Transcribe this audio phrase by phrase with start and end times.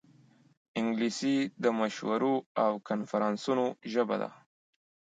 [0.79, 4.29] انګلیسي د مشورو او کنفرانسونو ژبه ده